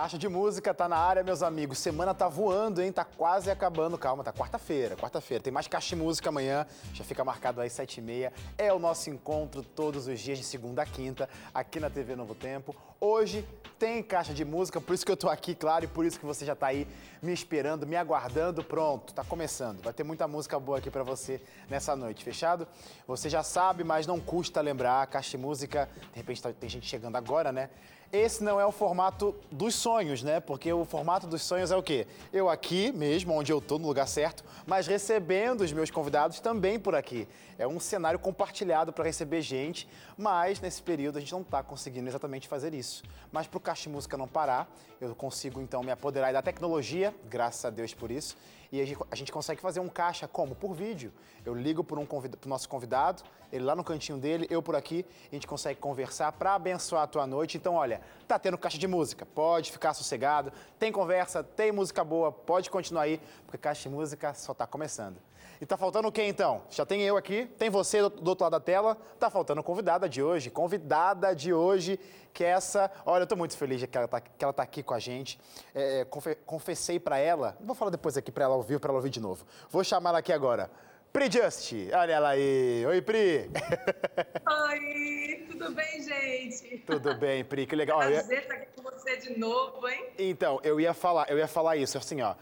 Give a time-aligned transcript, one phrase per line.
[0.00, 1.76] Caixa de música tá na área, meus amigos.
[1.78, 2.92] Semana tá voando, hein?
[2.92, 3.98] Tá quase acabando.
[3.98, 5.42] Calma, tá quarta-feira, quarta-feira.
[5.42, 6.64] Tem mais caixa de música amanhã.
[6.94, 8.32] Já fica marcado aí sete e meia.
[8.56, 12.36] É o nosso encontro todos os dias de segunda a quinta aqui na TV Novo
[12.36, 12.76] Tempo.
[13.00, 13.46] Hoje
[13.78, 16.26] tem caixa de música, por isso que eu tô aqui, claro, e por isso que
[16.26, 16.84] você já tá aí
[17.22, 18.64] me esperando, me aguardando.
[18.64, 19.80] Pronto, tá começando.
[19.82, 21.40] Vai ter muita música boa aqui para você
[21.70, 22.66] nessa noite, fechado?
[23.06, 25.06] Você já sabe, mas não custa lembrar.
[25.06, 27.70] Caixa de música, de repente tá, tem gente chegando agora, né?
[28.12, 30.40] esse não é o formato dos sonhos, né?
[30.40, 32.06] Porque o formato dos sonhos é o quê?
[32.32, 36.78] Eu aqui mesmo, onde eu estou, no lugar certo, mas recebendo os meus convidados também
[36.78, 37.28] por aqui.
[37.58, 42.08] É um cenário compartilhado para receber gente, mas nesse período a gente não está conseguindo
[42.08, 42.87] exatamente fazer isso.
[43.30, 47.64] Mas para o Caixa Música não parar, eu consigo então me apoderar da tecnologia, graças
[47.64, 48.36] a Deus por isso,
[48.70, 50.54] e a gente, consegue fazer um caixa como?
[50.54, 51.10] Por vídeo.
[51.44, 55.06] Eu ligo para um o nosso convidado, ele lá no cantinho dele, eu por aqui,
[55.30, 57.56] a gente consegue conversar para abençoar a tua noite.
[57.56, 62.30] Então, olha, tá tendo caixa de música, pode ficar sossegado, tem conversa, tem música boa,
[62.30, 65.16] pode continuar aí, porque caixa de música só está começando.
[65.60, 66.62] E tá faltando o quê então?
[66.70, 70.22] Já tem eu aqui, tem você do, outro lado da tela, tá faltando convidada de
[70.22, 70.50] hoje.
[70.50, 71.98] Convidada de hoje,
[72.32, 72.90] que é essa.
[73.04, 75.38] Olha, eu tô muito feliz que ela tá, que ela tá aqui com a gente.
[75.74, 79.10] É, confe, confessei para ela, vou falar depois aqui para ela ouvir, para ela ouvir
[79.10, 79.44] de novo.
[79.68, 80.70] Vou chamar ela aqui agora.
[81.12, 82.84] Pri Just, olha ela aí.
[82.86, 83.50] Oi, Pri.
[84.70, 86.78] Oi, tudo bem, gente?
[86.86, 87.98] Tudo bem, Pri, que legal.
[87.98, 90.10] Prazer estar aqui com você de novo, hein?
[90.18, 92.34] Então, eu ia falar, eu ia falar isso, assim, ó.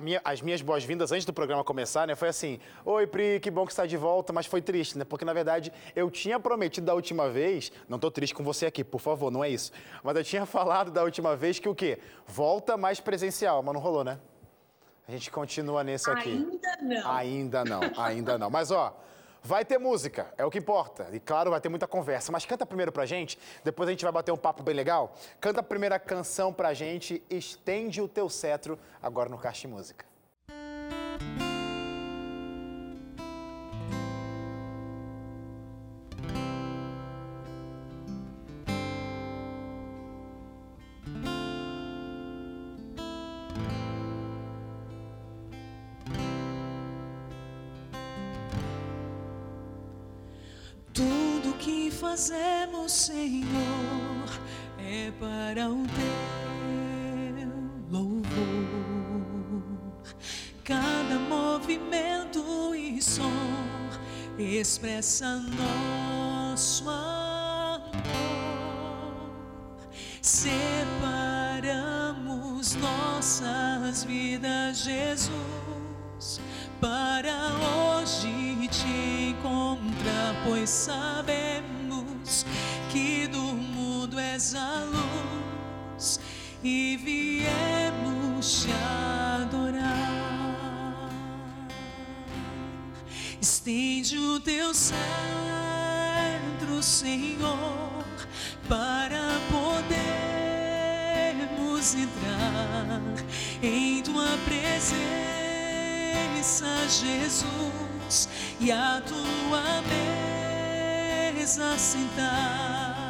[0.00, 3.66] Minha, as minhas boas-vindas antes do programa começar, né, foi assim: Oi, Pri, que bom
[3.66, 5.04] que está de volta, mas foi triste, né?
[5.04, 8.84] Porque, na verdade, eu tinha prometido da última vez, não tô triste com você aqui,
[8.84, 9.72] por favor, não é isso.
[10.04, 11.98] Mas eu tinha falado da última vez que o quê?
[12.28, 14.20] Volta mais presencial, mas não rolou, né?
[15.06, 16.30] A gente continua nesse aqui.
[16.30, 17.10] Ainda não.
[17.10, 18.50] Ainda não, ainda não.
[18.50, 18.96] Mas ó,
[19.42, 21.08] vai ter música, é o que importa.
[21.12, 22.32] E claro, vai ter muita conversa.
[22.32, 25.14] Mas canta primeiro pra gente, depois a gente vai bater um papo bem legal.
[25.40, 30.13] Canta a primeira canção pra gente, Estende o Teu Cetro, agora no Caixa Música.
[52.14, 54.30] Fazemos, Senhor,
[54.78, 57.52] é para o teu
[57.90, 58.30] louvor.
[60.62, 63.32] Cada movimento e som
[64.38, 67.90] expressa nosso amor.
[70.22, 70.86] Separamos
[72.76, 76.40] nossas vidas, Jesus,
[76.80, 77.34] para
[77.98, 81.43] hoje te encontrar, pois sabemos
[86.64, 88.72] e viemos te
[89.42, 89.84] adorar.
[93.38, 94.96] Estende o teu centro,
[96.82, 98.04] Senhor,
[98.66, 99.38] para
[101.52, 103.02] podermos entrar
[103.62, 104.94] em tua presença,
[106.88, 109.82] Jesus, e a tua
[111.42, 113.04] mesa sentar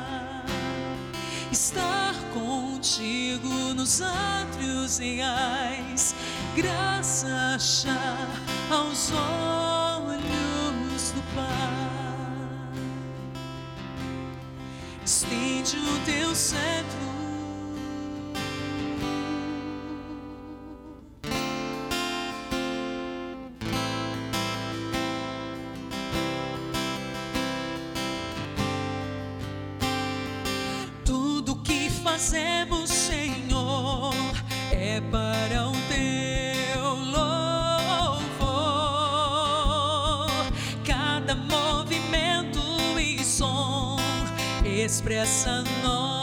[1.55, 2.15] estar
[2.85, 6.15] contigo nos átrios reais,
[6.55, 8.29] graça achar
[8.71, 10.23] aos olhos
[11.13, 11.49] do Pai.
[15.03, 17.14] Estende o teu cetro
[45.05, 46.14] expressa nosso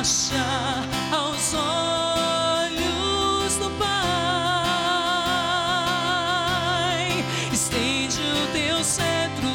[0.00, 0.82] achar
[1.12, 2.80] aos olhos
[3.58, 3.92] do Pai.
[7.52, 9.50] Estende o teu cetro.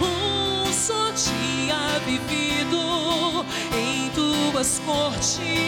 [0.00, 3.44] Um só dia vivido
[3.76, 5.67] em tuas cortes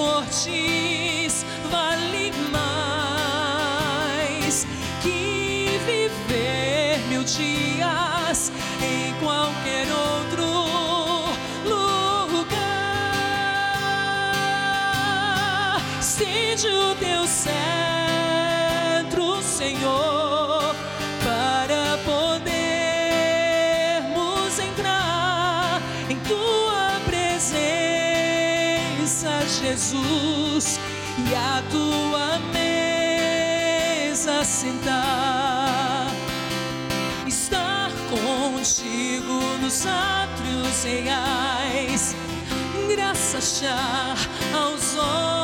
[0.00, 3.66] tuas cortes vale mais
[5.02, 8.50] que viver mil dias
[8.82, 10.46] em qualquer outro
[11.68, 12.70] lugar.
[16.00, 17.52] Estende o teu cetro,
[19.42, 20.09] Senhor,
[29.90, 30.78] Jesus,
[31.18, 36.06] e a tua mesa sentar.
[37.26, 42.14] Estar contigo nos átrios reais,
[42.88, 44.16] graça achar
[44.54, 45.39] aos olhos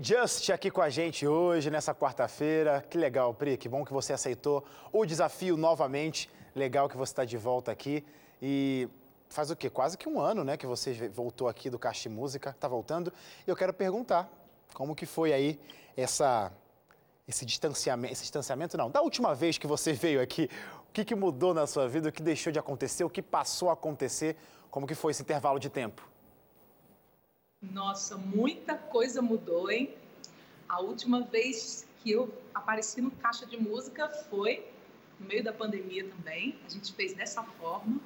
[0.00, 2.84] Just aqui com a gente hoje, nessa quarta-feira.
[2.88, 6.30] Que legal, Pri, que bom que você aceitou o desafio novamente.
[6.54, 8.04] Legal que você está de volta aqui.
[8.40, 8.88] E
[9.28, 9.68] faz o quê?
[9.68, 13.12] Quase que um ano, né, que você voltou aqui do Caixa Música, tá voltando.
[13.44, 14.30] E eu quero perguntar,
[14.72, 15.58] como que foi aí
[15.96, 16.52] essa
[17.26, 20.48] esse distanciamento, esse distanciamento não, da última vez que você veio aqui,
[20.88, 23.68] o que, que mudou na sua vida, o que deixou de acontecer, o que passou
[23.68, 24.36] a acontecer,
[24.70, 26.07] como que foi esse intervalo de tempo?
[27.60, 29.94] Nossa, muita coisa mudou, hein?
[30.68, 34.64] A última vez que eu apareci no Caixa de Música foi
[35.18, 36.58] no meio da pandemia também.
[36.64, 38.00] A gente fez dessa forma.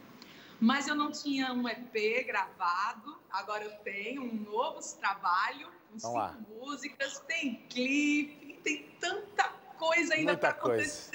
[0.58, 6.16] Mas eu não tinha um EP gravado, agora eu tenho um novo trabalho, com Vamos
[6.16, 6.36] lá.
[6.38, 11.10] cinco músicas, tem clipe, tem tanta coisa ainda para acontecer.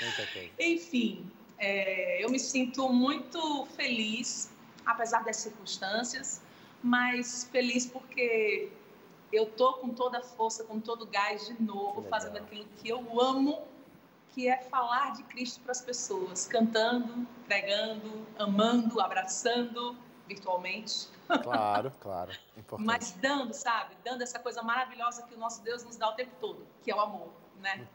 [0.00, 0.50] Muita coisa.
[0.58, 4.50] Enfim, é, eu me sinto muito feliz,
[4.88, 6.40] apesar das circunstâncias,
[6.82, 8.72] mas feliz porque
[9.32, 12.88] eu tô com toda a força, com todo o gás de novo, fazendo aquilo que
[12.88, 13.62] eu amo,
[14.30, 19.94] que é falar de Cristo para as pessoas, cantando, pregando, amando, abraçando
[20.26, 21.08] virtualmente,
[21.42, 22.32] Claro, claro.
[22.56, 22.86] Importante.
[22.86, 23.94] mas dando, sabe?
[24.02, 26.94] Dando essa coisa maravilhosa que o nosso Deus nos dá o tempo todo, que é
[26.94, 27.28] o amor,
[27.60, 27.86] né?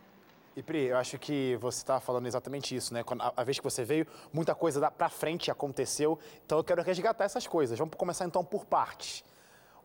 [0.56, 3.04] E Pri, eu acho que você está falando exatamente isso, né?
[3.04, 6.20] Quando, a, a vez que você veio, muita coisa da, pra frente aconteceu.
[6.46, 7.78] Então eu quero resgatar essas coisas.
[7.78, 9.24] Vamos começar então por partes.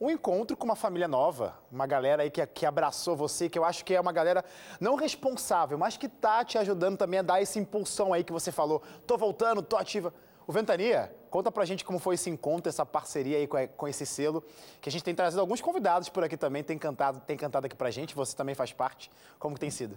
[0.00, 3.64] Um encontro com uma família nova, uma galera aí que, que abraçou você, que eu
[3.64, 4.44] acho que é uma galera
[4.78, 8.52] não responsável, mas que tá te ajudando também a dar esse impulsão aí que você
[8.52, 8.82] falou.
[9.06, 10.12] Tô voltando, tô ativa.
[10.46, 14.06] O Ventania, conta pra gente como foi esse encontro, essa parceria aí com, com esse
[14.06, 14.44] selo,
[14.80, 17.74] que a gente tem trazido alguns convidados por aqui também, tem cantado, tem cantado aqui
[17.74, 19.10] pra gente, você também faz parte.
[19.38, 19.96] Como que tem sido?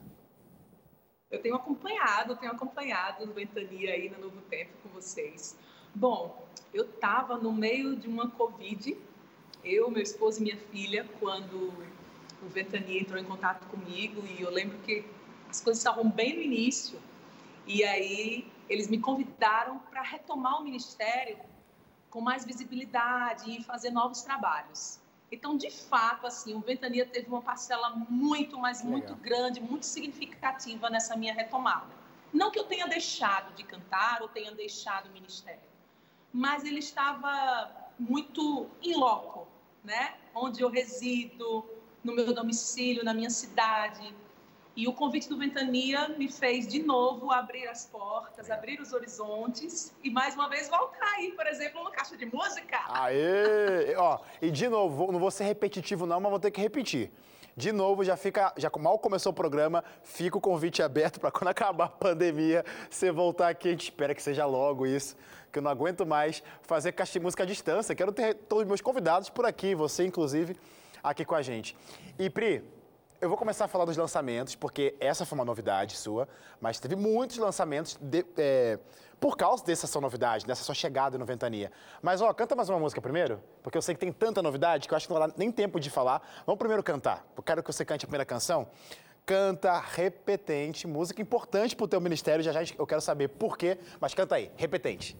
[1.31, 5.57] Eu tenho acompanhado, tenho acompanhado no Ventania aí no Novo Tempo com vocês.
[5.95, 8.97] Bom, eu estava no meio de uma Covid,
[9.63, 11.73] eu, meu esposo e minha filha, quando
[12.41, 15.05] o Ventania entrou em contato comigo e eu lembro que
[15.49, 16.99] as coisas estavam bem no início
[17.65, 21.37] e aí eles me convidaram para retomar o ministério
[22.09, 25.00] com mais visibilidade e fazer novos trabalhos.
[25.31, 28.91] Então, de fato, assim, o Ventania teve uma parcela muito, mas Legal.
[28.91, 31.87] muito grande, muito significativa nessa minha retomada.
[32.33, 35.61] Não que eu tenha deixado de cantar ou tenha deixado o ministério,
[36.33, 39.47] mas ele estava muito em loco,
[39.83, 40.15] né?
[40.33, 41.65] Onde eu resido,
[42.03, 44.15] no meu domicílio, na minha cidade.
[44.75, 49.93] E o convite do Ventania me fez de novo abrir as portas, abrir os horizontes
[50.01, 52.79] e mais uma vez voltar aí, por exemplo, no Caixa de Música.
[52.87, 53.93] Aê!
[53.97, 57.11] Ó, e de novo, não vou ser repetitivo não, mas vou ter que repetir.
[57.55, 61.49] De novo, já fica, já mal começou o programa, fica o convite aberto para quando
[61.51, 63.67] acabar a pandemia, você voltar aqui.
[63.67, 65.17] A gente espera que seja logo isso,
[65.51, 67.93] que eu não aguento mais fazer caixa de música à distância.
[67.93, 70.55] Quero ter todos os meus convidados por aqui, você inclusive,
[71.03, 71.75] aqui com a gente.
[72.17, 72.63] E Pri,
[73.21, 76.27] eu vou começar a falar dos lançamentos, porque essa foi uma novidade sua,
[76.59, 78.79] mas teve muitos lançamentos de, é,
[79.19, 81.71] por causa dessa sua novidade, dessa sua chegada no Ventania.
[82.01, 84.93] Mas, ó, canta mais uma música primeiro, porque eu sei que tem tanta novidade que
[84.93, 86.27] eu acho que não dá nem tempo de falar.
[86.47, 87.23] Vamos primeiro cantar.
[87.37, 88.67] Eu quero que você cante a primeira canção.
[89.23, 92.43] Canta Repetente, música importante pro teu ministério.
[92.43, 95.15] Já já eu quero saber por quê, mas canta aí, Repetente.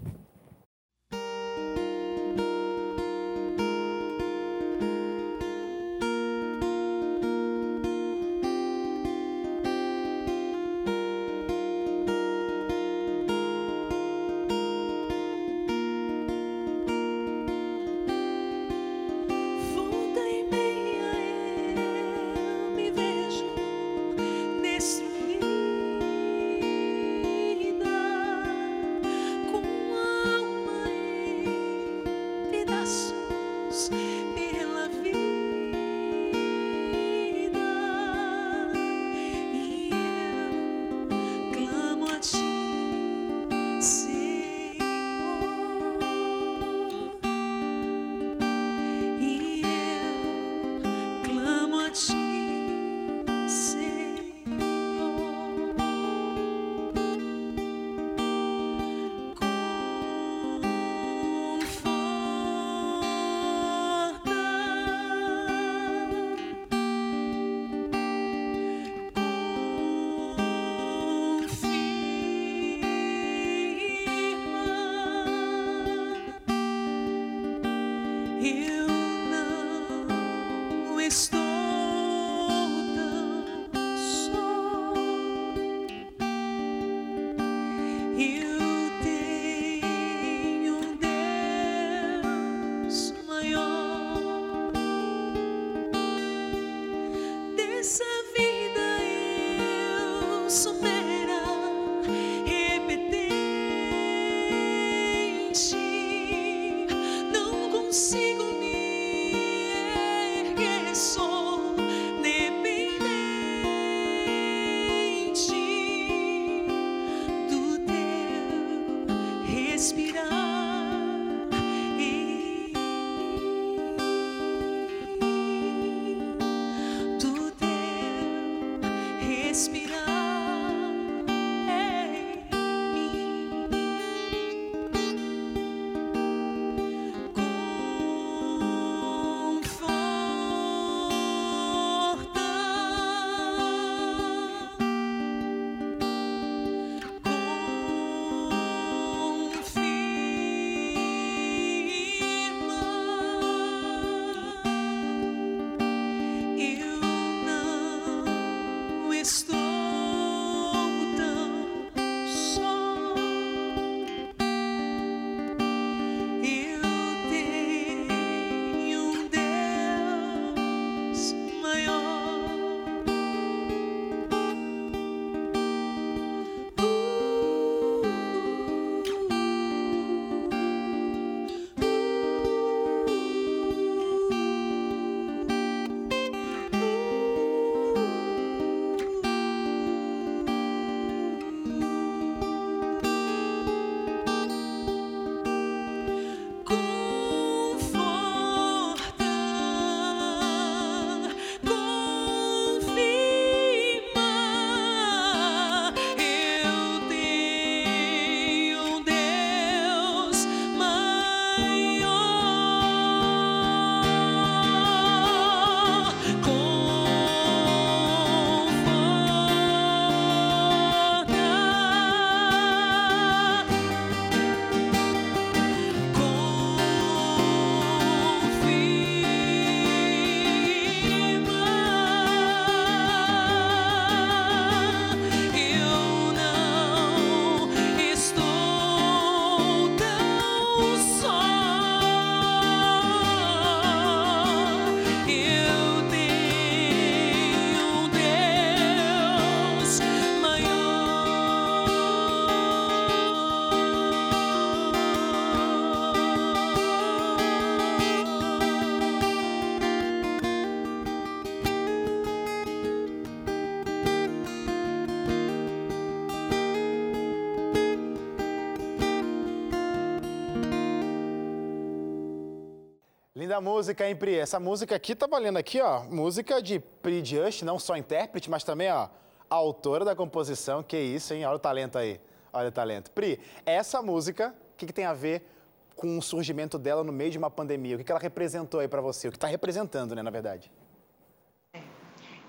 [273.61, 274.35] Música, hein, Pri?
[274.35, 276.03] Essa música aqui tá valendo aqui, ó.
[276.03, 279.07] Música de Pri Just, não só intérprete, mas também, ó,
[279.49, 280.83] autora da composição.
[280.83, 281.45] Que isso, hein?
[281.45, 282.19] Olha o talento aí.
[282.51, 283.11] Olha o talento.
[283.11, 285.47] Pri, essa música, o que, que tem a ver
[285.95, 287.95] com o surgimento dela no meio de uma pandemia?
[287.95, 289.27] O que, que ela representou aí para você?
[289.27, 290.69] O que está representando, né, na verdade?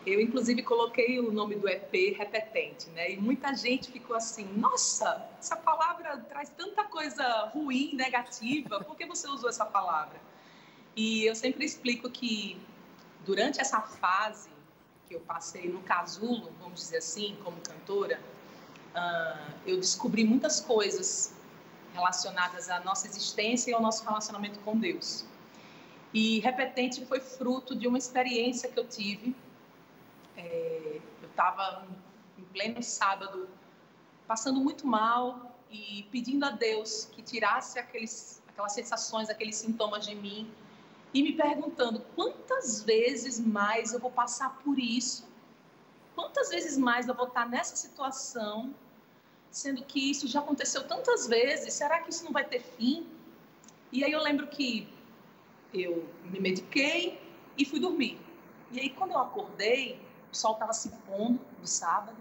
[0.04, 3.12] Eu, inclusive, coloquei o nome do EP repetente, né?
[3.12, 9.06] E muita gente ficou assim: nossa, essa palavra traz tanta coisa ruim, negativa, por que
[9.06, 10.31] você usou essa palavra?
[10.94, 12.60] E eu sempre explico que
[13.24, 14.50] durante essa fase
[15.08, 18.20] que eu passei no casulo, vamos dizer assim, como cantora,
[18.94, 21.34] uh, eu descobri muitas coisas
[21.94, 25.24] relacionadas à nossa existência e ao nosso relacionamento com Deus.
[26.12, 29.34] E repetente foi fruto de uma experiência que eu tive
[30.36, 31.86] é, eu estava
[32.38, 33.48] em pleno sábado,
[34.26, 40.14] passando muito mal e pedindo a Deus que tirasse aqueles, aquelas sensações, aqueles sintomas de
[40.14, 40.50] mim
[41.14, 45.28] e me perguntando quantas vezes mais eu vou passar por isso,
[46.14, 48.74] quantas vezes mais eu vou estar nessa situação,
[49.50, 53.06] sendo que isso já aconteceu tantas vezes, será que isso não vai ter fim?
[53.90, 54.88] E aí eu lembro que
[55.74, 57.20] eu me mediquei
[57.58, 58.18] e fui dormir.
[58.70, 60.00] E aí quando eu acordei,
[60.32, 62.16] o sol estava se pondo no sábado.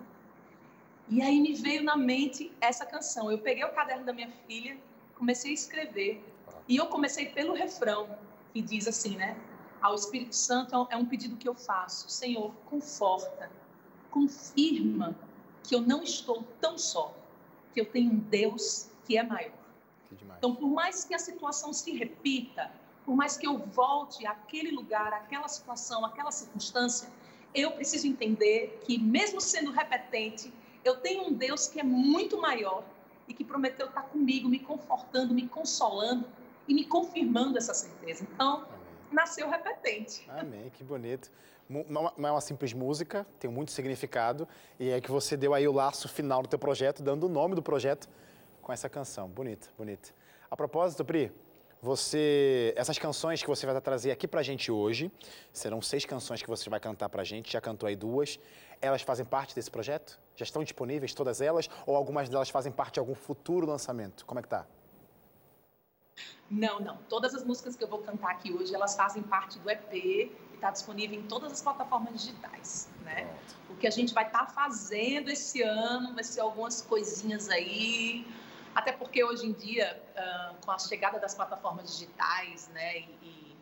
[1.08, 3.32] E aí me veio na mente essa canção.
[3.32, 4.78] Eu peguei o caderno da minha filha,
[5.18, 6.24] comecei a escrever.
[6.68, 8.18] E eu comecei pelo refrão,
[8.54, 9.38] que diz assim, né?
[9.82, 12.10] Ao Espírito Santo é um pedido que eu faço.
[12.10, 13.50] Senhor, conforta,
[14.10, 15.16] confirma
[15.64, 17.16] que eu não estou tão só,
[17.74, 19.54] que eu tenho um Deus que é maior.
[20.10, 22.72] Que então, por mais que a situação se repita,
[23.06, 27.10] por mais que eu volte àquele lugar, àquela situação, àquela circunstância,
[27.54, 32.84] eu preciso entender que, mesmo sendo repetente, eu tenho um Deus que é muito maior
[33.28, 36.28] e que prometeu estar comigo, me confortando, me consolando
[36.72, 38.24] e me confirmando essa certeza.
[38.24, 38.66] Então,
[39.12, 40.26] nasceu repetente.
[40.30, 41.30] Amém, que bonito.
[41.68, 44.48] Não é uma simples música, tem muito significado
[44.80, 47.56] e é que você deu aí o laço final do teu projeto, dando o nome
[47.56, 48.08] do projeto
[48.62, 49.28] com essa canção.
[49.28, 50.14] Bonito, bonito.
[50.50, 51.32] A propósito, Pri,
[51.82, 55.12] você, essas canções que você vai trazer aqui pra gente hoje,
[55.52, 58.40] serão seis canções que você vai cantar pra gente, já cantou aí duas.
[58.82, 60.18] Elas fazem parte desse projeto?
[60.38, 61.70] Já estão disponíveis todas elas?
[61.86, 64.26] Ou algumas delas fazem parte de algum futuro lançamento?
[64.26, 64.66] Como é que tá?
[66.50, 66.98] Não, não.
[67.10, 70.32] Todas as músicas que eu vou cantar aqui hoje, elas fazem parte do EP e
[70.56, 73.34] está disponível em todas as plataformas digitais, né?
[73.70, 78.28] O que a gente vai estar tá fazendo esse ano vai ser algumas coisinhas aí,
[78.76, 80.02] até porque hoje em dia,
[80.64, 83.58] com a chegada das plataformas digitais, né, e, e,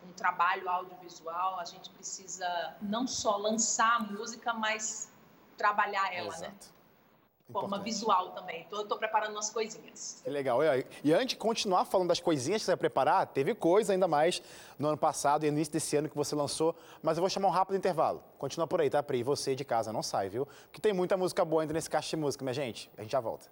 [0.00, 5.12] com o trabalho audiovisual, a gente precisa não só lançar a música, mas
[5.56, 6.46] trabalhar ela, né?
[6.46, 6.66] Exato.
[6.66, 6.79] né?
[7.52, 8.64] Forma visual também.
[8.66, 10.20] Então, eu estou preparando umas coisinhas.
[10.22, 10.60] Que legal.
[11.02, 14.42] E antes de continuar falando das coisinhas que você vai preparar, teve coisa ainda mais
[14.78, 17.48] no ano passado e no início desse ano que você lançou, mas eu vou chamar
[17.48, 18.22] um rápido intervalo.
[18.38, 19.22] Continua por aí, tá, Pri?
[19.22, 20.46] Você de casa não sai, viu?
[20.64, 22.90] Porque tem muita música boa ainda nesse caixa de música, minha gente.
[22.96, 23.46] A gente já volta.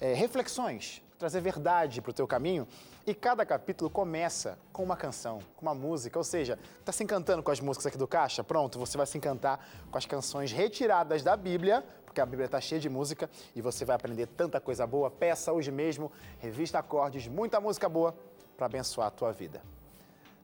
[0.00, 2.66] é, reflexões, trazer verdade para o teu caminho.
[3.06, 7.42] E cada capítulo começa com uma canção, com uma música, ou seja, está se encantando
[7.42, 8.42] com as músicas aqui do Caixa?
[8.42, 12.60] Pronto, você vai se encantar com as canções retiradas da Bíblia, porque a Bíblia está
[12.60, 15.10] cheia de música e você vai aprender tanta coisa boa.
[15.10, 18.14] Peça hoje mesmo, revista Acordes, muita música boa
[18.56, 19.62] para abençoar a tua vida.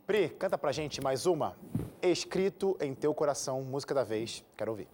[0.07, 1.57] Pri, canta pra gente mais uma.
[2.01, 4.45] Escrito em teu coração, música da vez.
[4.57, 4.89] Quero ouvir.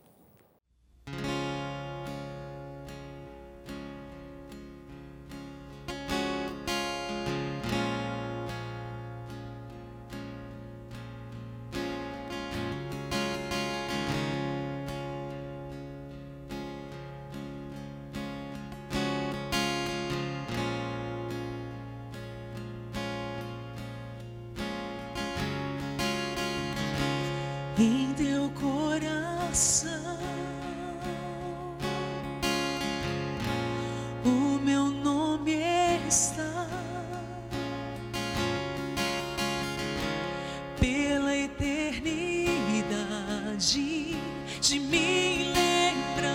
[43.62, 44.16] Eternidade
[44.60, 46.32] de me lembrarás.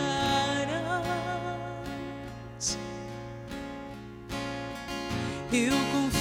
[5.52, 6.17] Eu confio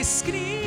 [0.00, 0.59] escrito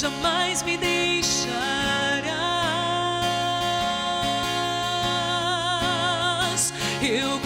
[0.00, 1.52] jamais, me deixarás.
[7.02, 7.38] Eu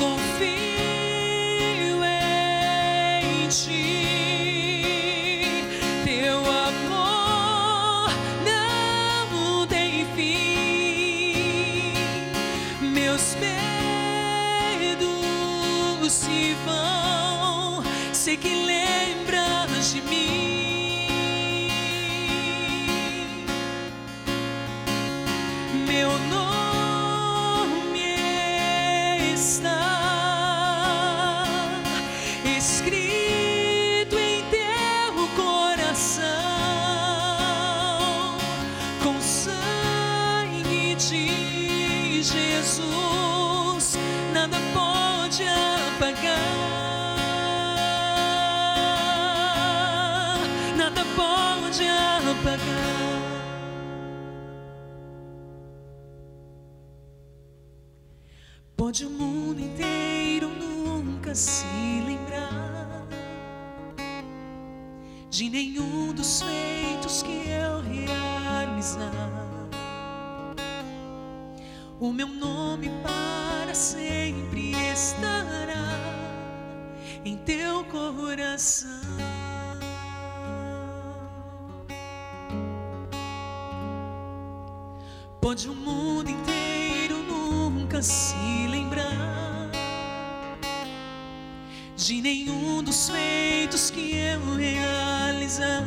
[94.57, 95.85] realizar.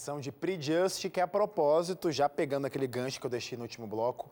[0.00, 3.58] Canção de Pre Just, que é a propósito, já pegando aquele gancho que eu deixei
[3.58, 4.30] no último bloco,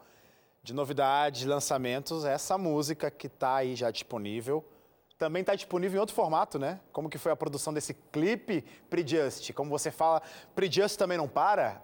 [0.63, 4.65] de novidades, lançamentos, essa música que tá aí já disponível.
[5.19, 6.81] Também tá disponível em outro formato, né?
[6.91, 9.53] Como que foi a produção desse clipe Pre Just?
[9.53, 10.23] Como você fala,
[10.55, 11.79] Pre Just também não para?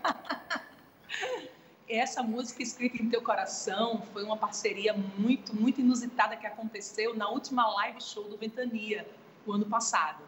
[1.88, 7.30] Essa música escrita em teu coração foi uma parceria muito, muito inusitada que aconteceu na
[7.30, 9.08] última live show do Ventania.
[9.46, 10.22] o ano passado.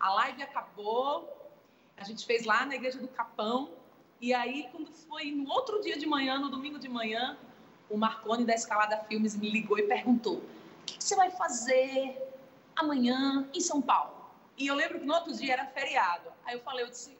[0.00, 1.43] A live acabou,
[1.96, 3.70] a gente fez lá na igreja do Capão,
[4.20, 7.36] e aí quando foi no outro dia de manhã, no domingo de manhã,
[7.88, 12.20] o Marconi da Escalada Filmes me ligou e perguntou: o que, você vai fazer
[12.76, 14.12] amanhã em São Paulo?
[14.56, 16.30] E eu lembro que no outro dia era feriado.
[16.44, 17.16] Aí eu falei, eu disse,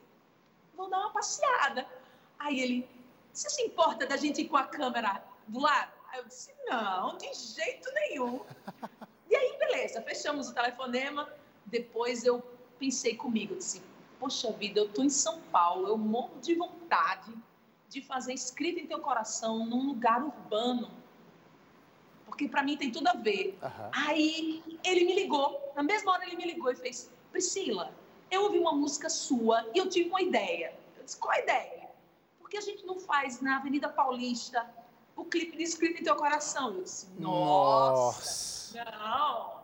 [0.76, 1.86] vou dar uma passeada.
[2.38, 2.88] Aí ele,
[3.32, 5.92] você se importa da gente ir com a câmera do lado?
[6.08, 8.44] Aí eu disse, não, de jeito nenhum.
[9.28, 11.28] E aí, beleza, fechamos o telefonema.
[11.66, 12.40] Depois eu
[12.78, 13.82] pensei comigo, disse,
[14.18, 17.32] poxa vida, eu tô em São Paulo, eu morro de vontade
[17.88, 20.90] de fazer escrita em teu coração num lugar urbano.
[22.26, 23.56] Porque para mim tem tudo a ver.
[23.62, 23.90] Uhum.
[23.92, 27.94] Aí ele me ligou, na mesma hora ele me ligou e fez: Priscila,
[28.30, 30.74] eu ouvi uma música sua e eu tive uma ideia.
[30.96, 31.90] Eu disse: qual a ideia?
[32.40, 34.68] Por que a gente não faz na Avenida Paulista
[35.14, 36.74] o clipe de Escrita em Teu Coração?
[36.74, 38.84] Eu disse: nossa, nossa.
[38.84, 39.63] não,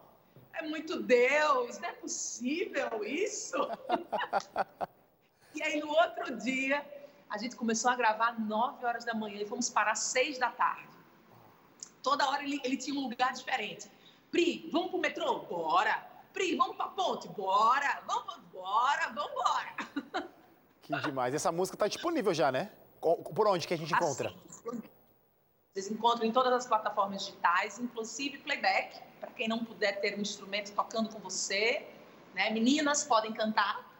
[0.60, 3.56] é muito Deus, não é possível isso.
[5.54, 6.84] e aí no outro dia
[7.28, 10.88] a gente começou a gravar 9 horas da manhã e fomos parar 6 da tarde.
[12.02, 13.90] Toda hora ele, ele tinha um lugar diferente.
[14.30, 15.40] Pri, vamos pro metrô?
[15.40, 16.06] Bora.
[16.32, 17.28] Pri, vamos pra ponte?
[17.28, 18.02] Bora.
[18.06, 20.30] Vamos, bora, vamos embora.
[20.82, 21.32] Que demais.
[21.32, 22.72] Essa música tá disponível já, né?
[23.00, 24.28] Por onde que a gente encontra?
[24.28, 24.82] Assim,
[25.72, 30.22] vocês encontram em todas as plataformas digitais, inclusive playback, para quem não puder ter um
[30.22, 31.86] instrumento tocando com você.
[32.34, 32.50] Né?
[32.50, 33.90] Meninas podem cantar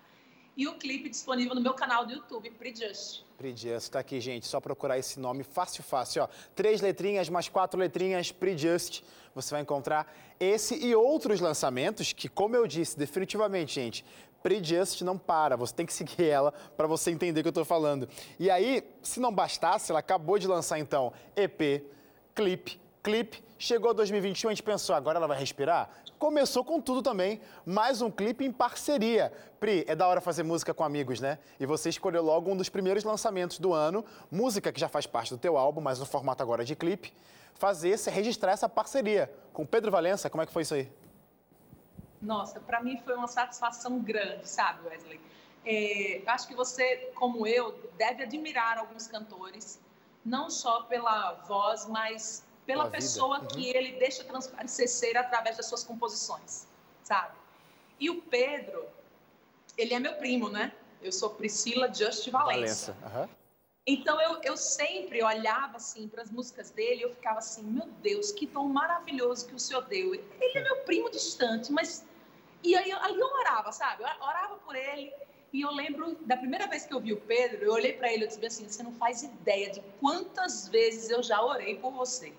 [0.57, 3.25] e o clipe disponível no meu canal do YouTube, Prejust.
[3.39, 4.47] Prejust, tá aqui, gente.
[4.47, 6.29] Só procurar esse nome fácil, fácil, ó.
[6.55, 9.03] Três letrinhas mais quatro letrinhas, Prejust.
[9.35, 14.05] Você vai encontrar esse e outros lançamentos que, como eu disse, definitivamente, gente,
[14.43, 17.65] Prejust não para, você tem que seguir ela para você entender o que eu estou
[17.65, 18.09] falando.
[18.39, 21.85] E aí, se não bastasse, ela acabou de lançar então EP,
[22.35, 23.43] clipe, clipe.
[23.59, 25.91] Chegou 2021, a gente pensou, agora ela vai respirar?
[26.21, 29.33] começou com tudo também, mais um clipe em parceria.
[29.59, 31.39] Pri, é da hora fazer música com amigos, né?
[31.59, 35.31] E você escolheu logo um dos primeiros lançamentos do ano, música que já faz parte
[35.31, 37.11] do teu álbum, mas no formato agora de clipe,
[37.55, 40.29] fazer, registrar essa parceria com Pedro Valença.
[40.29, 40.93] Como é que foi isso aí?
[42.21, 45.19] Nossa, para mim foi uma satisfação grande, sabe, Wesley?
[45.65, 49.81] É, acho que você, como eu, deve admirar alguns cantores,
[50.23, 53.47] não só pela voz, mas pela pessoa uhum.
[53.47, 56.67] que ele deixa transparecer ser através das suas composições,
[57.03, 57.37] sabe?
[57.99, 58.87] E o Pedro,
[59.77, 60.73] ele é meu primo, né?
[61.03, 62.93] Eu sou Priscila Just Valença.
[62.93, 63.21] Valença.
[63.21, 63.41] Uhum.
[63.87, 68.31] Então eu, eu sempre olhava assim para as músicas dele eu ficava assim, meu Deus,
[68.31, 70.15] que tom maravilhoso que o Senhor deu.
[70.15, 72.05] Ele é meu primo distante, mas
[72.63, 74.03] e aí ali eu orava, sabe?
[74.03, 75.13] Eu orava por ele
[75.53, 78.25] e eu lembro da primeira vez que eu vi o Pedro, eu olhei para ele
[78.25, 82.33] e disse assim, você não faz ideia de quantas vezes eu já orei por você.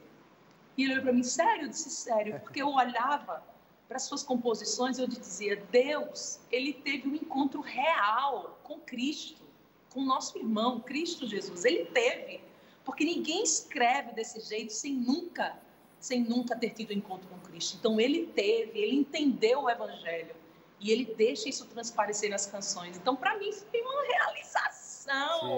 [0.77, 1.63] E ele olhou para mim, sério?
[1.63, 3.43] Eu disse, sério, porque eu olhava
[3.87, 9.41] para as suas composições e eu dizia, Deus, ele teve um encontro real com Cristo,
[9.89, 11.65] com nosso irmão, Cristo Jesus.
[11.65, 12.41] Ele teve,
[12.85, 15.57] porque ninguém escreve desse jeito sem nunca,
[15.99, 17.77] sem nunca ter tido um encontro com Cristo.
[17.77, 20.33] Então ele teve, ele entendeu o Evangelho
[20.79, 22.95] e ele deixa isso transparecer nas canções.
[22.95, 24.80] Então para mim foi uma realização.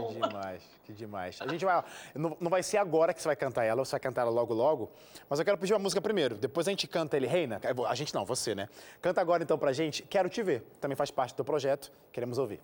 [0.08, 0.64] Que demais.
[0.86, 1.42] Que demais.
[1.42, 1.84] A gente vai.
[2.16, 4.54] Não, não vai ser agora que você vai cantar ela, você vai cantar ela logo,
[4.54, 4.92] logo.
[5.30, 6.36] Mas eu quero pedir uma música primeiro.
[6.36, 7.60] Depois a gente canta Ele Reina.
[7.88, 8.70] A gente não, você, né?
[9.02, 10.04] Canta agora então pra gente.
[10.04, 10.62] Quero te ver.
[10.82, 11.92] Também faz parte do projeto.
[12.12, 12.60] Queremos ouvir.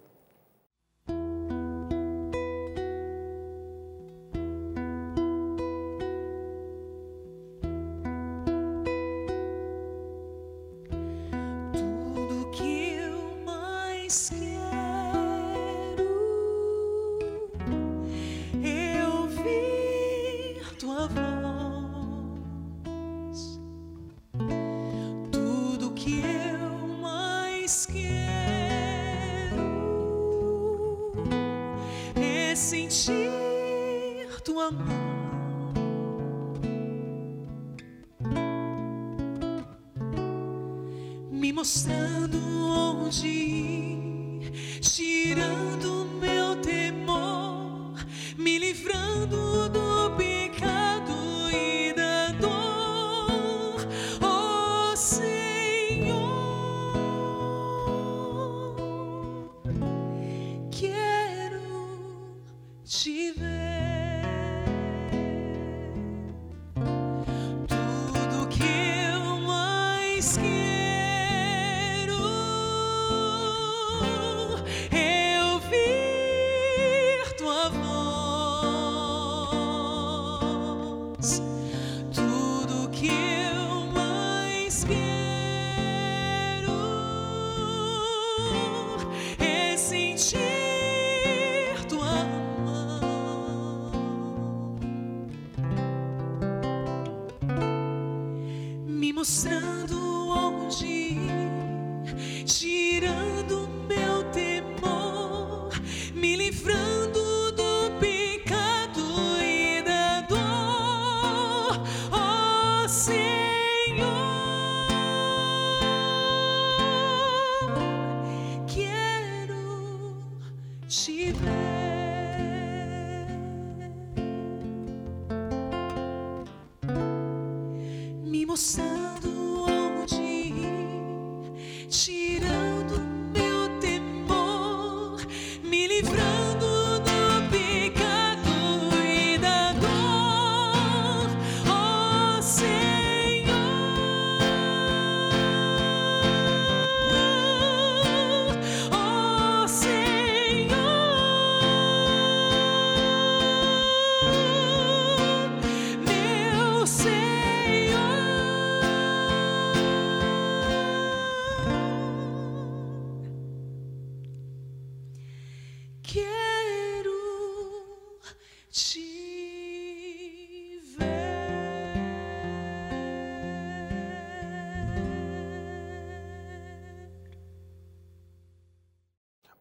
[99.30, 99.59] soon.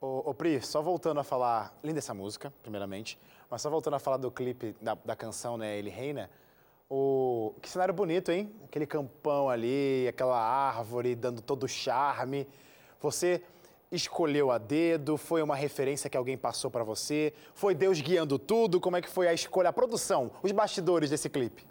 [0.01, 3.19] Ô, ô, Pri, só voltando a falar, linda essa música, primeiramente,
[3.51, 6.31] mas só voltando a falar do clipe da, da canção, né, Ele Reina,
[6.89, 8.55] o, que cenário bonito, hein?
[8.65, 12.47] Aquele campão ali, aquela árvore dando todo o charme.
[13.01, 13.43] Você
[13.91, 18.81] escolheu a dedo, foi uma referência que alguém passou pra você, foi Deus guiando tudo,
[18.81, 21.67] como é que foi a escolha, a produção, os bastidores desse clipe?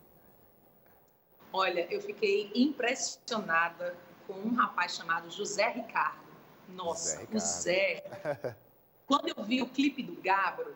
[1.54, 3.96] Olha, eu fiquei impressionada
[4.28, 6.27] com um rapaz chamado José Ricardo.
[6.70, 8.56] Nossa, José o Zé.
[9.06, 10.76] Quando eu vi o clipe do Gabro,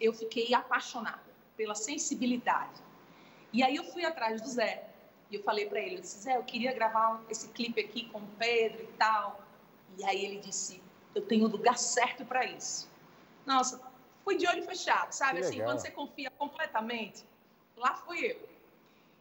[0.00, 1.22] eu fiquei apaixonada
[1.56, 2.80] pela sensibilidade.
[3.52, 4.88] E aí eu fui atrás do Zé.
[5.30, 8.18] E eu falei para ele, eu disse, Zé, eu queria gravar esse clipe aqui com
[8.18, 9.40] o Pedro e tal.
[9.98, 10.82] E aí ele disse,
[11.14, 12.88] eu tenho o lugar certo para isso.
[13.44, 13.80] Nossa,
[14.24, 15.40] fui de olho fechado, sabe?
[15.40, 15.68] Que Assim, legal.
[15.68, 17.24] quando você confia completamente,
[17.76, 18.48] lá fui eu.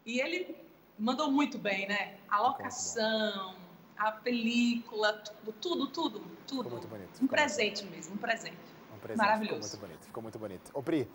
[0.05, 0.55] E ele
[0.97, 2.17] mandou muito bem, né?
[2.29, 3.55] A locação,
[4.01, 6.63] a película, tudo, tudo, tudo, tudo.
[6.63, 8.57] Ficou muito bonito, Um presente mesmo, um presente.
[8.95, 9.69] Um presente, Maravilhoso.
[9.69, 10.71] Ficou muito bonito, ficou muito bonito.
[10.73, 11.07] Ô, Pri,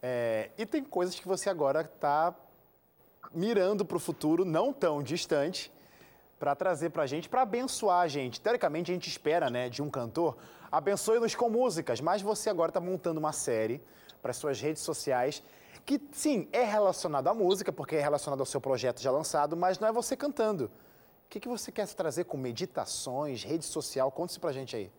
[0.00, 2.32] é, e tem coisas que você agora está
[3.32, 5.72] mirando para o futuro, não tão distante,
[6.38, 8.40] para trazer para a gente, para abençoar a gente.
[8.40, 10.36] Teoricamente, a gente espera, né, de um cantor,
[10.70, 13.82] abençoe-nos com músicas, mas você agora está montando uma série
[14.22, 15.42] para suas redes sociais
[15.84, 19.80] que, sim, é relacionado à música, porque é relacionado ao seu projeto já lançado, mas
[19.80, 20.70] não é você cantando.
[21.28, 24.10] O que, que você quer trazer com meditações, rede social?
[24.10, 24.90] Conte isso pra gente aí.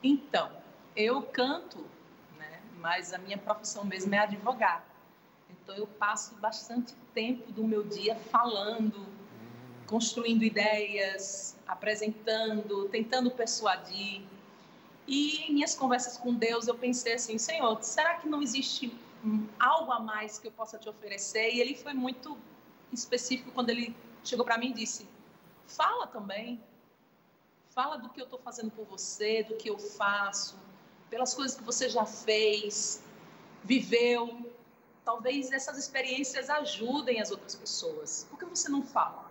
[0.00, 0.48] Então,
[0.94, 1.84] eu canto,
[2.38, 2.62] né?
[2.78, 4.86] Mas a minha profissão mesmo é advogar.
[5.50, 9.04] Então eu passo bastante tempo do meu dia falando,
[9.88, 14.22] construindo ideias, apresentando, tentando persuadir.
[15.04, 18.96] E em minhas conversas com Deus eu pensei assim, Senhor, será que não existe
[19.58, 21.50] algo a mais que eu possa te oferecer?
[21.54, 22.38] E ele foi muito
[22.92, 25.08] específico quando ele chegou para mim e disse:
[25.66, 26.62] fala também,
[27.70, 30.58] fala do que eu estou fazendo por você, do que eu faço,
[31.08, 33.02] pelas coisas que você já fez,
[33.64, 34.50] viveu.
[35.04, 38.26] Talvez essas experiências ajudem as outras pessoas.
[38.28, 39.30] Por que você não fala?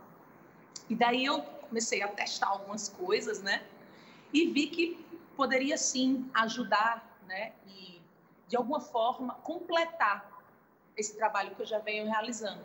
[0.90, 3.64] E daí eu comecei a testar algumas coisas, né?
[4.34, 5.06] E vi que
[5.38, 7.54] poderia sim ajudar, né?
[7.68, 8.02] E
[8.48, 10.28] de alguma forma completar
[10.98, 12.62] esse trabalho que eu já venho realizando.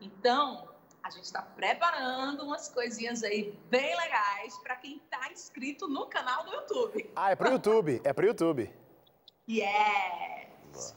[0.00, 0.68] Então,
[1.02, 6.44] a gente está preparando umas coisinhas aí bem legais para quem está inscrito no canal
[6.44, 7.10] do YouTube.
[7.14, 8.72] Ah, é pro YouTube, é pro YouTube.
[9.48, 10.96] Yes!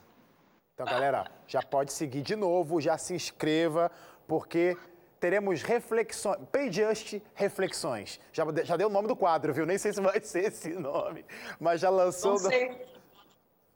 [0.74, 3.91] Então, galera, já pode seguir de novo, já se inscreva,
[4.28, 4.78] porque
[5.20, 8.20] teremos reflexões, Payjust Reflexões.
[8.32, 9.66] Já, já deu o nome do quadro, viu?
[9.66, 11.26] Nem sei se vai ser esse nome,
[11.60, 12.38] mas já lançou...
[12.38, 12.88] Vão ser,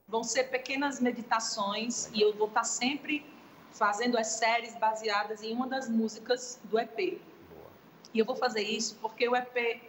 [0.07, 3.25] vão ser pequenas meditações e eu vou estar sempre
[3.71, 7.21] fazendo as séries baseadas em uma das músicas do EP.
[8.13, 9.81] E eu vou fazer isso porque o EP,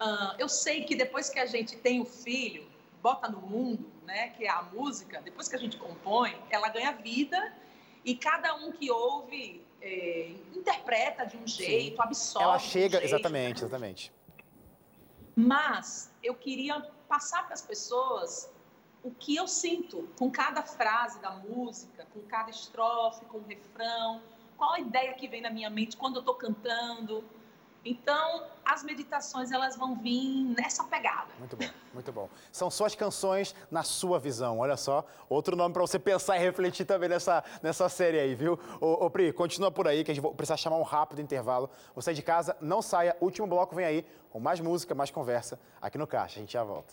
[0.00, 2.66] ah, eu sei que depois que a gente tem o filho,
[3.02, 6.92] bota no mundo, né, que é a música, depois que a gente compõe, ela ganha
[6.92, 7.52] vida
[8.04, 12.44] e cada um que ouve é, interpreta de um jeito, absorve.
[12.44, 13.14] Ela de um chega, jeito.
[13.14, 14.12] exatamente, exatamente.
[15.34, 18.50] Mas eu queria passar para as pessoas
[19.06, 24.20] o que eu sinto com cada frase da música, com cada estrofe, com o refrão,
[24.56, 27.22] qual a ideia que vem na minha mente quando eu estou cantando.
[27.84, 31.28] Então, as meditações elas vão vir nessa pegada.
[31.38, 32.28] Muito bom, muito bom.
[32.50, 35.06] São suas canções na sua visão, olha só.
[35.28, 38.58] Outro nome para você pensar e refletir também nessa, nessa série aí, viu?
[38.80, 41.70] Ô, ô Pri, continua por aí que a gente vai precisar chamar um rápido intervalo.
[41.94, 43.16] Você de casa, não saia.
[43.20, 46.40] Último bloco vem aí com mais música, mais conversa aqui no Caixa.
[46.40, 46.92] A gente já volta.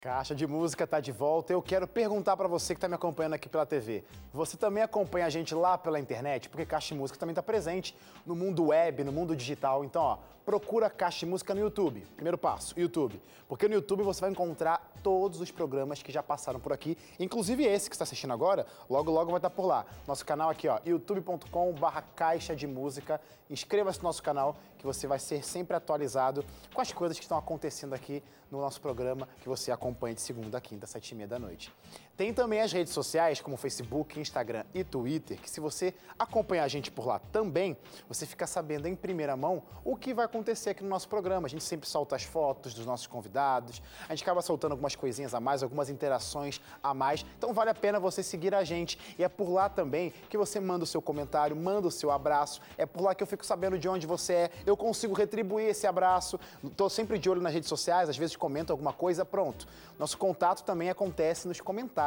[0.00, 1.52] Caixa de Música está de volta.
[1.52, 4.02] Eu quero perguntar para você que está me acompanhando aqui pela TV.
[4.32, 6.48] Você também acompanha a gente lá pela internet?
[6.48, 7.94] Porque Caixa de Música também está presente
[8.24, 9.84] no mundo web, no mundo digital.
[9.84, 12.00] Então, ó, procura Caixa de Música no YouTube.
[12.16, 13.20] Primeiro passo, YouTube.
[13.46, 17.64] Porque no YouTube você vai encontrar todos os programas que já passaram por aqui, inclusive
[17.64, 19.84] esse que está assistindo agora, logo logo vai estar por lá.
[20.06, 23.20] Nosso canal aqui, ó, youtube.com/barra Caixa de Música.
[23.50, 27.36] Inscreva-se no nosso canal que você vai ser sempre atualizado com as coisas que estão
[27.36, 31.28] acontecendo aqui no nosso programa, que você acompanha de segunda a quinta, sete e meia
[31.28, 31.70] da noite.
[32.16, 36.68] Tem também as redes sociais, como Facebook, Instagram e Twitter, que se você acompanhar a
[36.68, 37.74] gente por lá também,
[38.06, 41.46] você fica sabendo em primeira mão o que vai acontecer aqui no nosso programa.
[41.46, 45.32] A gente sempre solta as fotos dos nossos convidados, a gente acaba soltando algumas coisinhas
[45.32, 47.24] a mais, algumas interações a mais.
[47.38, 48.98] Então vale a pena você seguir a gente.
[49.18, 52.60] E é por lá também que você manda o seu comentário, manda o seu abraço.
[52.76, 54.50] É por lá que eu fico sabendo de onde você é.
[54.66, 56.38] Eu consigo retribuir esse abraço.
[56.62, 59.66] Estou sempre de olho nas redes sociais, às vezes comento alguma coisa, pronto.
[59.98, 61.99] Nosso contato também acontece nos comentários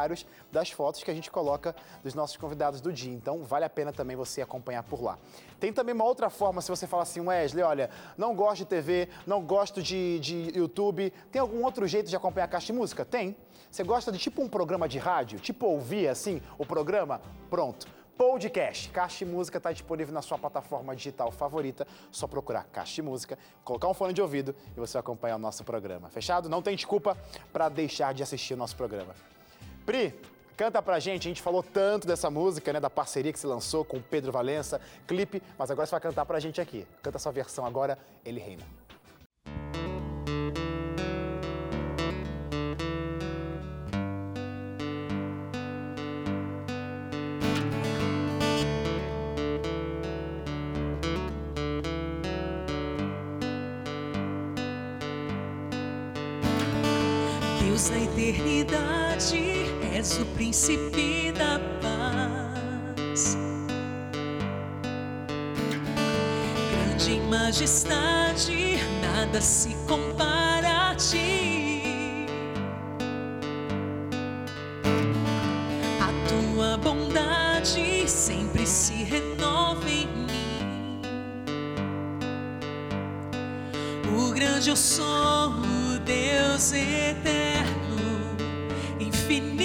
[0.52, 3.14] das fotos que a gente coloca dos nossos convidados do dia.
[3.14, 5.18] Então, vale a pena também você acompanhar por lá.
[5.60, 9.10] Tem também uma outra forma, se você fala assim, Wesley, olha, não gosto de TV,
[9.26, 13.06] não gosto de, de YouTube, tem algum outro jeito de acompanhar a caixa de música?
[13.06, 13.36] Tem.
[13.70, 15.40] Você gosta de tipo um programa de rádio?
[15.40, 17.22] Tipo ouvir assim o programa?
[17.50, 17.88] Pronto
[18.18, 18.90] podcast.
[18.90, 21.88] Caixa de Música está disponível na sua plataforma digital favorita.
[22.12, 25.40] Só procurar Caixa de Música, colocar um fone de ouvido e você vai acompanhar o
[25.40, 26.10] nosso programa.
[26.10, 26.50] Fechado?
[26.50, 27.18] Não tem desculpa
[27.52, 29.14] para deixar de assistir o nosso programa.
[29.86, 30.14] Pri,
[30.56, 31.28] canta pra gente.
[31.28, 34.32] A gente falou tanto dessa música, né, da parceria que se lançou com o Pedro
[34.32, 36.88] Valença, clipe, mas agora você vai cantar pra gente aqui.
[37.02, 38.83] Canta sua versão agora, Ele Reina.
[60.04, 63.38] És o príncipe da paz.
[66.72, 72.28] Grande em majestade, nada se compara a ti.
[76.02, 81.02] A tua bondade sempre se renova em mim.
[84.18, 88.36] O grande eu sou, o Deus eterno,
[89.00, 89.63] infinito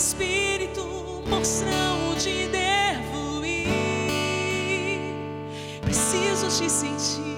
[0.00, 1.68] Espírito, mostra
[2.10, 4.98] onde devo ir.
[5.82, 7.28] Preciso te sentir.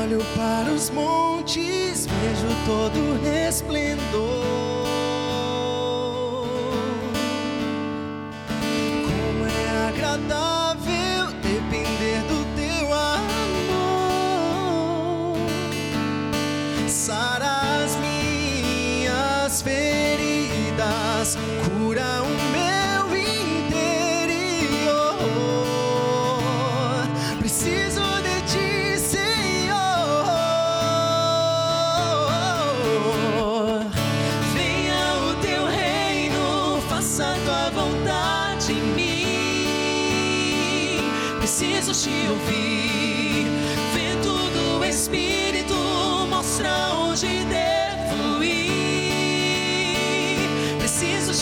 [0.00, 1.77] Olho para os montes,
[2.28, 4.67] vejo todo o resplendor.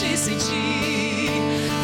[0.07, 1.31] Te sentir,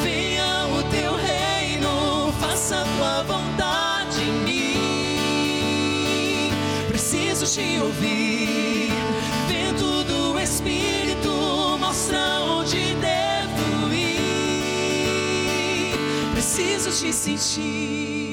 [0.03, 5.53] venha o teu reino, faça tua vontade em mim.
[6.89, 8.93] Preciso te ouvir,
[9.49, 14.39] vento do Espírito, mostra onde devo ir.
[16.33, 18.32] Preciso te sentir,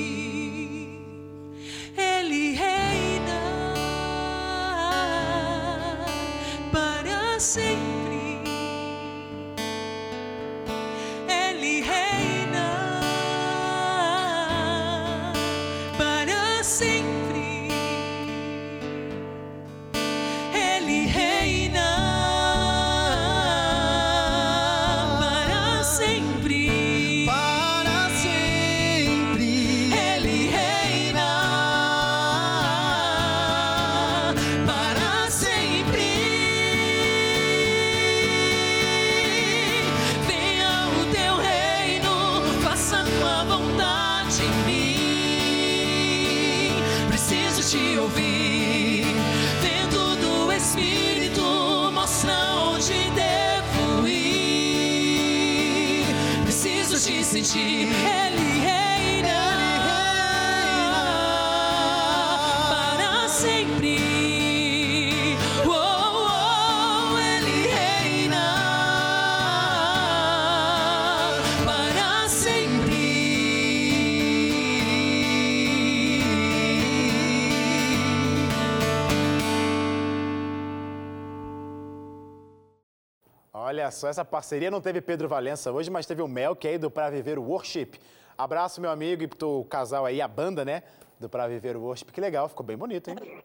[83.70, 86.72] Olha só, essa parceria não teve Pedro Valença hoje, mas teve o Mel, que é
[86.72, 88.00] aí do Pra Viver o Worship.
[88.36, 90.82] Abraço, meu amigo, e pro casal aí, a banda, né?
[91.20, 92.06] Do Pra Viver o Worship.
[92.12, 93.44] Que legal, ficou bem bonito, hein?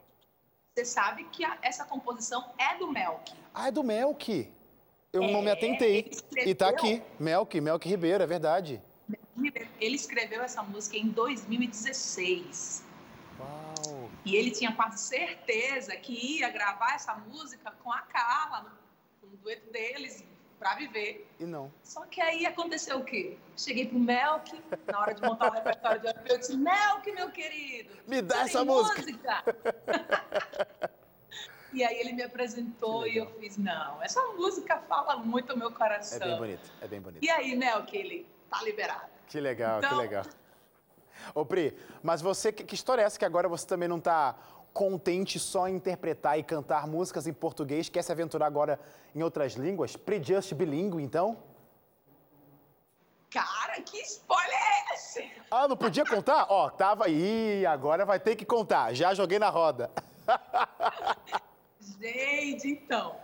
[0.75, 3.35] Você sabe que a- essa composição é do Melk.
[3.53, 4.51] Ah, é do Melk.
[5.12, 6.09] Eu não me É, atentei.
[6.11, 6.51] escreveu.
[6.51, 8.81] E tá aqui, Melk, Melk Ribeiro, é verdade.
[9.79, 12.83] Ele escreveu essa música em 2016.
[13.39, 14.09] Uau.
[14.25, 18.84] E ele tinha quase certeza que ia gravar essa música com a Carla, com o
[19.45, 20.24] dueto deles,
[20.59, 21.28] pra viver.
[21.38, 21.70] E não.
[21.82, 23.36] Só que aí aconteceu o quê?
[23.57, 24.59] Cheguei pro Melk,
[24.90, 28.40] na hora de montar o repertório de RP, eu disse, Melk, meu querido, Me dá
[28.40, 29.03] essa tem música.
[31.72, 35.59] e aí ele me apresentou Que e eu fiz, não, essa música fala muito ao
[35.59, 36.18] meu É coração.
[36.20, 37.22] bem bonito, é bem bonito.
[37.22, 39.11] E aí, Melk, ele tá liberado.
[39.26, 40.24] Que legal, que Então- legal.
[41.34, 44.34] Ô, Pri, mas você, que, que história é essa que agora você também não tá
[44.75, 48.79] contente só em interpretar e cantar músicas em português, quer se aventurar agora
[49.14, 49.95] em outras línguas?
[49.95, 51.39] Pri Just bilíngue, então?
[53.31, 55.31] Cara, que spoiler é esse?
[55.51, 56.47] Ah, não podia contar?
[56.51, 58.93] Ó, tava aí, agora vai ter que contar.
[58.93, 59.91] Já joguei na roda.
[62.01, 63.16] Gente, então,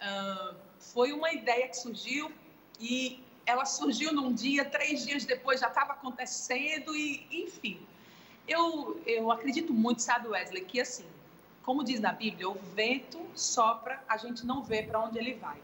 [0.00, 2.32] ahn, foi uma ideia que surgiu
[2.80, 7.86] e ela surgiu num dia, três dias depois já estava acontecendo e, enfim.
[8.46, 11.06] Eu, eu acredito muito, sabe, Wesley, que assim,
[11.62, 15.58] como diz na Bíblia, o vento sopra, a gente não vê para onde ele vai.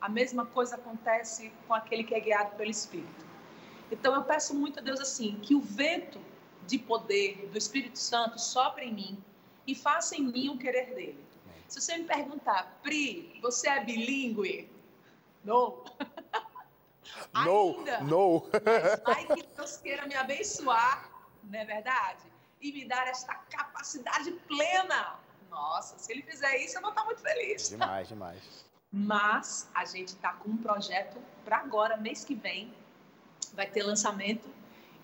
[0.00, 3.24] A mesma coisa acontece com aquele que é guiado pelo Espírito.
[3.90, 6.20] Então eu peço muito a Deus assim, que o vento
[6.66, 9.24] de poder do Espírito Santo sopre em mim
[9.66, 11.18] e faça em mim o querer dele.
[11.68, 14.70] Se você me perguntar, Pri, você é bilíngue?
[15.44, 15.82] Não.
[17.32, 18.00] Ainda.
[18.00, 18.46] no.
[18.64, 21.10] Mas vai que Deus queira me abençoar,
[21.46, 22.24] não é verdade?
[22.60, 25.18] E me dar esta capacidade plena.
[25.50, 27.68] Nossa, se ele fizer isso, eu vou estar muito feliz.
[27.68, 28.64] demais, demais.
[28.92, 32.72] Mas a gente está com um projeto para agora, mês que vem,
[33.52, 34.48] vai ter lançamento.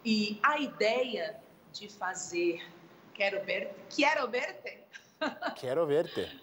[0.05, 1.41] E a ideia
[1.73, 2.67] de fazer
[3.15, 4.83] Quero Verte, Quero Verte,
[5.57, 6.41] Quero ver-te.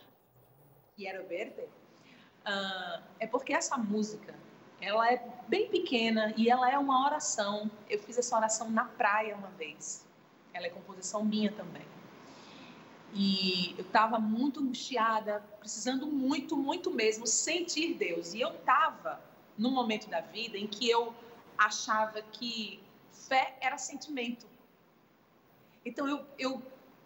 [0.97, 1.67] Quero Verte,
[2.45, 4.33] ah, é porque essa música,
[4.81, 7.69] ela é bem pequena e ela é uma oração.
[7.89, 10.05] Eu fiz essa oração na praia uma vez.
[10.53, 11.85] Ela é composição minha também.
[13.13, 18.33] E eu estava muito angustiada, precisando muito, muito mesmo sentir Deus.
[18.33, 19.21] E eu estava
[19.57, 21.13] num momento da vida em que eu
[21.57, 24.47] achava que fé era sentimento.
[25.83, 26.61] Então eu, eu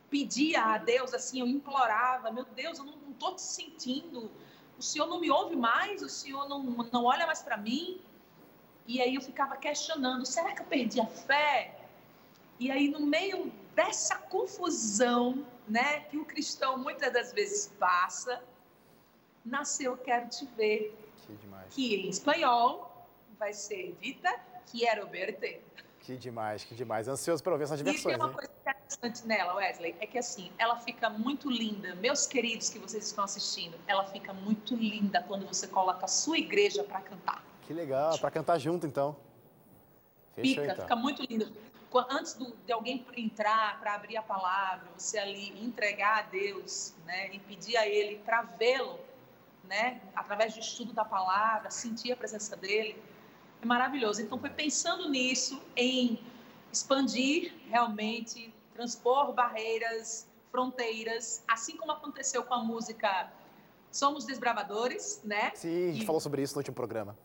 [0.10, 4.30] pedia a Deus, assim, eu implorava: Meu Deus, eu não estou te sentindo.
[4.84, 8.02] O Senhor não me ouve mais, o Senhor não, não olha mais para mim.
[8.86, 11.80] E aí eu ficava questionando: será que eu perdi a fé?
[12.60, 18.44] E aí, no meio dessa confusão, né, que o cristão muitas das vezes passa,
[19.46, 20.94] nasceu Quero Te Ver,
[21.26, 21.74] Que demais.
[21.74, 23.08] que em espanhol
[23.40, 24.38] vai ser dita
[24.70, 25.62] Quero Verte.
[26.02, 27.08] Que demais, que demais.
[27.08, 28.34] Ansioso para ouvir essas E tem uma hein?
[28.34, 28.52] coisa
[28.94, 31.96] interessante nela, Wesley, é que assim, ela fica muito linda.
[31.96, 36.38] Meus queridos que vocês estão assistindo, ela fica muito linda quando você coloca a sua
[36.38, 37.44] igreja para cantar.
[37.66, 39.16] Que legal, para cantar junto, então.
[40.36, 40.84] Fechou, Fica, então.
[40.86, 41.52] fica muito lindo.
[41.90, 46.94] Qua- Antes do- de alguém entrar para abrir a palavra, você ali entregar a Deus,
[47.06, 49.00] né, e pedir a Ele para vê-lo,
[49.64, 53.02] né, através do estudo da palavra, sentir a presença dele,
[53.62, 54.22] é maravilhoso.
[54.22, 56.20] Então foi pensando nisso, em
[56.72, 63.32] expandir realmente, transpor barreiras, fronteiras, assim como aconteceu com a música
[63.92, 65.52] somos desbravadores, né?
[65.56, 67.18] Sim, a gente E- falou sobre isso no último programa.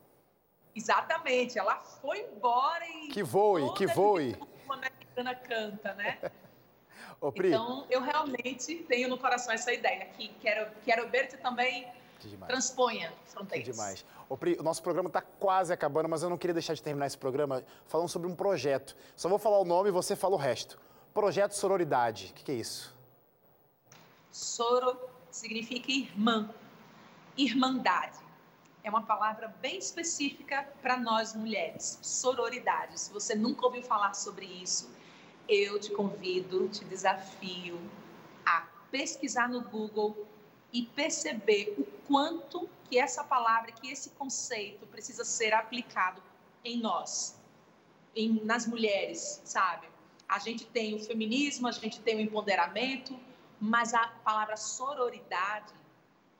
[0.74, 3.08] Exatamente, ela foi embora e.
[3.08, 4.36] Que voe, que voe.
[4.64, 6.18] Uma americana canta, né?
[7.20, 11.08] Ô, Pri, Então, eu realmente tenho no coração essa ideia que quero, quero
[11.42, 11.88] também
[12.20, 12.48] que demais.
[12.48, 13.66] transponha Que fronteiras.
[13.74, 14.04] demais.
[14.28, 17.06] Ô, Pri, o nosso programa está quase acabando, mas eu não queria deixar de terminar
[17.06, 18.94] esse programa falando sobre um projeto.
[19.16, 20.78] Só vou falar o nome e você fala o resto.
[21.12, 22.30] Projeto Sororidade.
[22.30, 22.94] O que, que é isso?
[24.30, 24.98] Soro
[25.30, 26.50] significa irmã,
[27.36, 28.18] irmandade.
[28.84, 31.98] É uma palavra bem específica para nós mulheres.
[32.02, 32.98] Sororidade.
[33.00, 34.90] Se você nunca ouviu falar sobre isso,
[35.48, 37.80] eu te convido, te desafio
[38.46, 40.26] a pesquisar no Google
[40.72, 46.22] e perceber o quanto que essa palavra, que esse conceito precisa ser aplicado
[46.64, 47.38] em nós,
[48.14, 49.86] em, nas mulheres, sabe?
[50.28, 53.18] A gente tem o feminismo, a gente tem o empoderamento,
[53.58, 55.72] mas a palavra sororidade,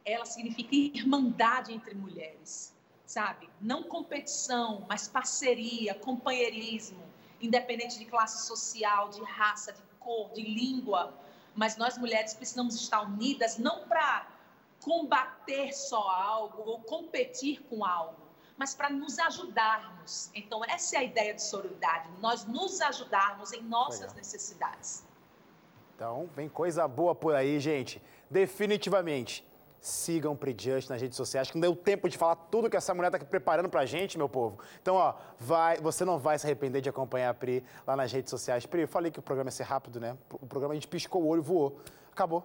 [0.04, 2.74] ela significa irmandade entre mulheres,
[3.06, 3.48] sabe?
[3.60, 7.02] Não competição, mas parceria, companheirismo,
[7.40, 11.14] independente de classe social, de raça, de cor, de língua.
[11.54, 14.28] Mas nós mulheres precisamos estar unidas não para
[14.80, 18.27] combater só algo ou competir com algo,
[18.58, 20.30] mas para nos ajudarmos.
[20.34, 24.16] Então, essa é a ideia de sororidade, nós nos ajudarmos em nossas Legal.
[24.16, 25.06] necessidades.
[25.94, 28.02] Então, vem coisa boa por aí, gente.
[28.28, 29.46] Definitivamente.
[29.80, 32.92] Sigam o Prejust nas redes sociais, que não deu tempo de falar tudo que essa
[32.92, 34.58] mulher tá aqui preparando pra gente, meu povo.
[34.82, 38.28] Então, ó, vai, você não vai se arrepender de acompanhar a Pri lá nas redes
[38.28, 38.66] sociais.
[38.66, 40.18] Pri, eu falei que o programa ia ser rápido, né?
[40.32, 41.80] O programa a gente piscou o olho, voou.
[42.10, 42.44] Acabou.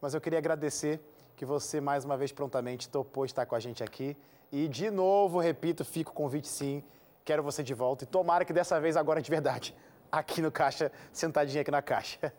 [0.00, 1.00] Mas eu queria agradecer
[1.36, 4.16] que você, mais uma vez, prontamente topou estar com a gente aqui.
[4.50, 6.82] E, de novo, repito, fica o convite sim.
[7.24, 8.04] Quero você de volta.
[8.04, 9.74] E tomara que dessa vez, agora de verdade,
[10.10, 12.32] aqui no Caixa, sentadinha aqui na caixa.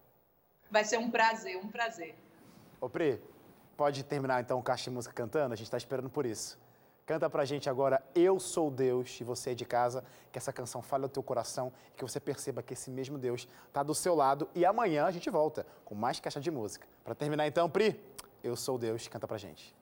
[0.70, 2.14] Vai ser um prazer, um prazer.
[2.80, 3.20] Ô, Pri,
[3.76, 5.52] pode terminar então o Caixa de Música cantando?
[5.52, 6.56] A gente está esperando por isso.
[7.04, 10.80] Canta pra gente agora Eu Sou Deus e você é de casa, que essa canção
[10.80, 14.14] fale ao teu coração e que você perceba que esse mesmo Deus tá do seu
[14.14, 16.86] lado e amanhã a gente volta com mais Caixa de Música.
[17.02, 18.00] Pra terminar então, Pri,
[18.44, 19.74] Eu Sou Deus, canta pra gente.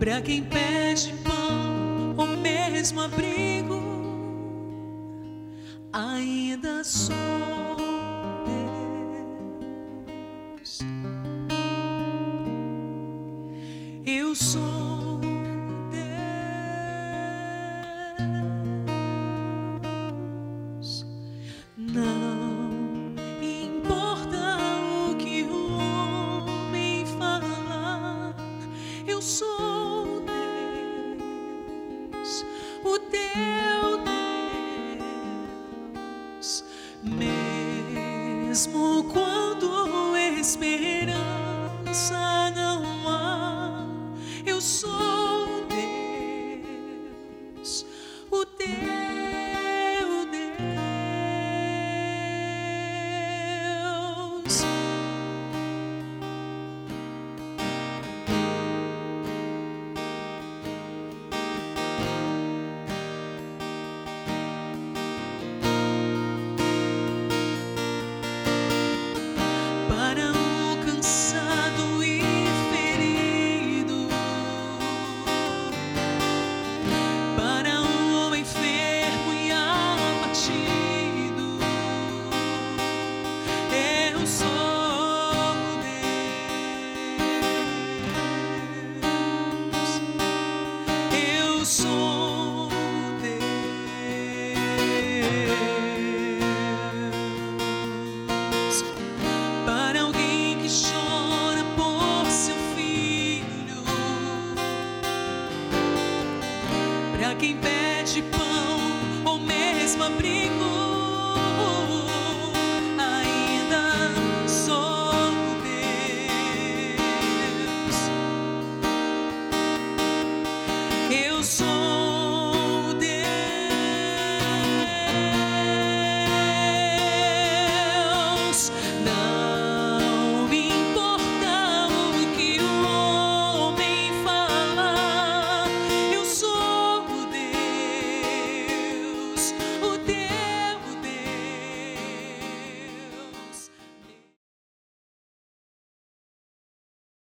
[0.00, 3.39] Para quem pede pão ou mesmo abrigo,